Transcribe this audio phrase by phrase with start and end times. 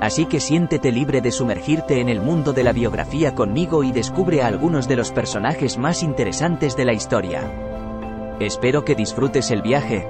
[0.00, 4.40] Así que siéntete libre de sumergirte en el mundo de la biografía conmigo y descubre
[4.40, 7.42] a algunos de los personajes más interesantes de la historia.
[8.40, 10.08] Espero que disfrutes el viaje.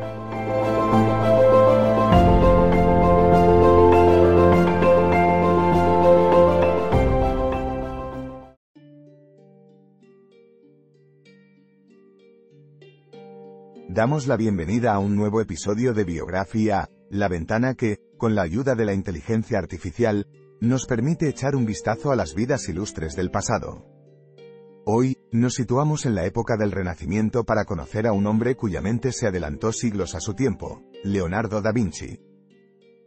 [13.88, 18.74] Damos la bienvenida a un nuevo episodio de Biografía, la ventana que, con la ayuda
[18.74, 20.28] de la inteligencia artificial,
[20.60, 23.86] nos permite echar un vistazo a las vidas ilustres del pasado.
[24.84, 29.12] Hoy, nos situamos en la época del Renacimiento para conocer a un hombre cuya mente
[29.12, 32.20] se adelantó siglos a su tiempo, Leonardo da Vinci.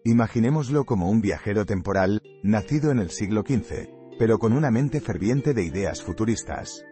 [0.03, 5.53] Imaginémoslo como un viajero temporal, nacido en el siglo XV, pero con una mente ferviente
[5.53, 6.85] de ideas futuristas.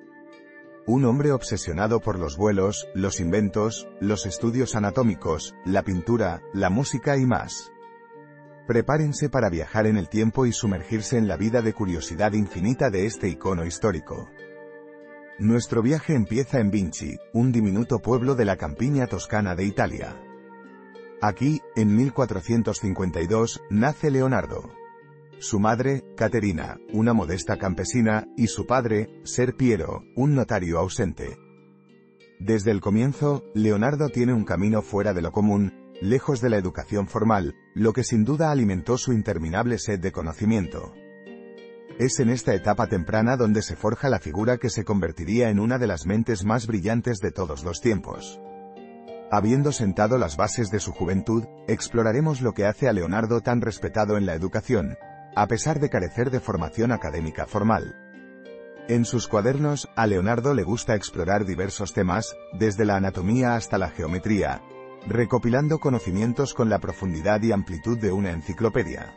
[0.85, 7.17] Un hombre obsesionado por los vuelos, los inventos, los estudios anatómicos, la pintura, la música
[7.17, 7.71] y más.
[8.71, 13.05] Prepárense para viajar en el tiempo y sumergirse en la vida de curiosidad infinita de
[13.05, 14.29] este icono histórico.
[15.39, 20.15] Nuestro viaje empieza en Vinci, un diminuto pueblo de la campiña toscana de Italia.
[21.21, 24.71] Aquí, en 1452, nace Leonardo
[25.39, 31.37] su madre, Caterina, una modesta campesina, y su padre, Ser Piero, un notario ausente.
[32.39, 37.07] Desde el comienzo, Leonardo tiene un camino fuera de lo común, lejos de la educación
[37.07, 40.93] formal, lo que sin duda alimentó su interminable sed de conocimiento.
[41.99, 45.77] Es en esta etapa temprana donde se forja la figura que se convertiría en una
[45.77, 48.41] de las mentes más brillantes de todos los tiempos.
[49.31, 54.17] Habiendo sentado las bases de su juventud, exploraremos lo que hace a Leonardo tan respetado
[54.17, 54.97] en la educación,
[55.35, 57.95] a pesar de carecer de formación académica formal.
[58.89, 63.89] En sus cuadernos, a Leonardo le gusta explorar diversos temas, desde la anatomía hasta la
[63.89, 64.61] geometría,
[65.07, 69.13] recopilando conocimientos con la profundidad y amplitud de una enciclopedia.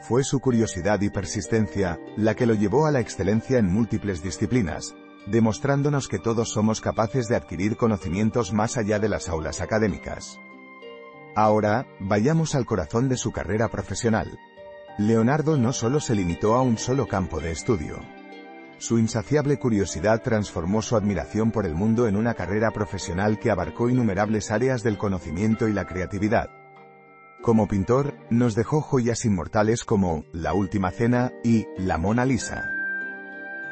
[0.00, 4.94] Fue su curiosidad y persistencia, la que lo llevó a la excelencia en múltiples disciplinas,
[5.26, 10.40] demostrándonos que todos somos capaces de adquirir conocimientos más allá de las aulas académicas.
[11.34, 14.38] Ahora, vayamos al corazón de su carrera profesional.
[14.98, 18.17] Leonardo no solo se limitó a un solo campo de estudio.
[18.78, 23.90] Su insaciable curiosidad transformó su admiración por el mundo en una carrera profesional que abarcó
[23.90, 26.48] innumerables áreas del conocimiento y la creatividad.
[27.42, 32.70] Como pintor, nos dejó joyas inmortales como La Última Cena y La Mona Lisa.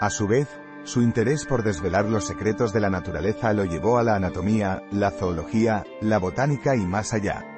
[0.00, 0.48] A su vez,
[0.82, 5.12] su interés por desvelar los secretos de la naturaleza lo llevó a la anatomía, la
[5.12, 7.55] zoología, la botánica y más allá.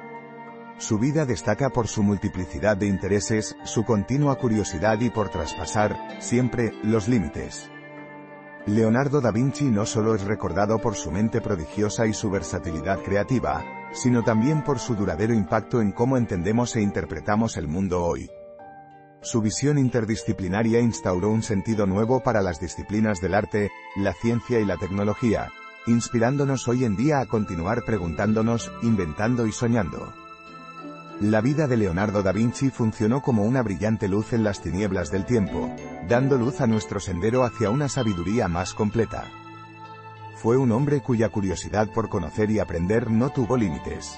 [0.79, 6.73] Su vida destaca por su multiplicidad de intereses, su continua curiosidad y por traspasar, siempre,
[6.83, 7.69] los límites.
[8.65, 13.65] Leonardo da Vinci no solo es recordado por su mente prodigiosa y su versatilidad creativa,
[13.91, 18.29] sino también por su duradero impacto en cómo entendemos e interpretamos el mundo hoy.
[19.21, 24.65] Su visión interdisciplinaria instauró un sentido nuevo para las disciplinas del arte, la ciencia y
[24.65, 25.49] la tecnología,
[25.87, 30.13] inspirándonos hoy en día a continuar preguntándonos, inventando y soñando.
[31.21, 35.25] La vida de Leonardo da Vinci funcionó como una brillante luz en las tinieblas del
[35.25, 35.69] tiempo,
[36.07, 39.25] dando luz a nuestro sendero hacia una sabiduría más completa.
[40.37, 44.17] Fue un hombre cuya curiosidad por conocer y aprender no tuvo límites.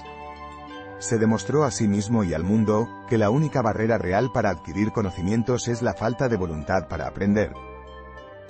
[1.00, 4.92] Se demostró a sí mismo y al mundo, que la única barrera real para adquirir
[4.92, 7.52] conocimientos es la falta de voluntad para aprender.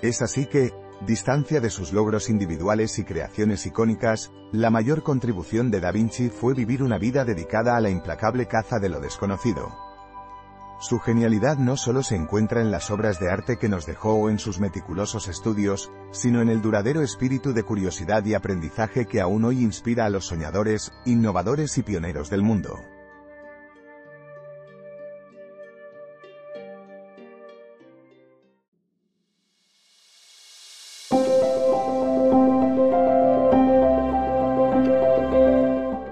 [0.03, 0.75] Es así que,
[1.07, 6.55] distancia de sus logros individuales y creaciones icónicas, la mayor contribución de Da Vinci fue
[6.55, 9.73] vivir una vida dedicada a la implacable caza de lo desconocido.
[10.81, 14.31] Su genialidad no solo se encuentra en las obras de arte que nos dejó o
[14.31, 19.45] en sus meticulosos estudios, sino en el duradero espíritu de curiosidad y aprendizaje que aún
[19.45, 22.81] hoy inspira a los soñadores, innovadores y pioneros del mundo.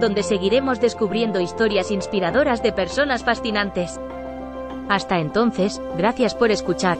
[0.00, 4.00] donde seguiremos descubriendo historias inspiradoras de personas fascinantes.
[4.88, 6.98] Hasta entonces, gracias por escuchar.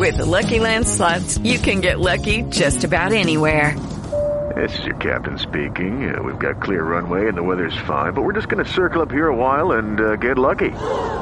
[0.00, 3.76] With the Lucky Land slots, you can get lucky just about anywhere.
[4.56, 6.12] This is your captain speaking.
[6.12, 9.02] Uh, we've got clear runway and the weather's fine, but we're just going to circle
[9.02, 10.72] up here a while and uh, get lucky.